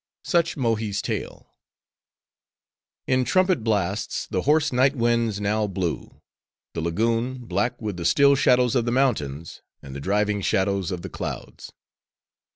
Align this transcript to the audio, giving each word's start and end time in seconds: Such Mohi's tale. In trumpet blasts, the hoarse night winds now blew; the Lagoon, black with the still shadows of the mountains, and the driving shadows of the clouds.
Such 0.23 0.57
Mohi's 0.57 0.99
tale. 0.99 1.53
In 3.05 3.23
trumpet 3.23 3.63
blasts, 3.63 4.25
the 4.25 4.41
hoarse 4.41 4.73
night 4.73 4.95
winds 4.95 5.39
now 5.39 5.67
blew; 5.67 6.23
the 6.73 6.81
Lagoon, 6.81 7.45
black 7.45 7.79
with 7.79 7.97
the 7.97 8.05
still 8.05 8.33
shadows 8.33 8.73
of 8.73 8.85
the 8.85 8.91
mountains, 8.91 9.61
and 9.79 9.93
the 9.95 10.01
driving 10.01 10.41
shadows 10.41 10.89
of 10.89 11.03
the 11.03 11.09
clouds. 11.09 11.71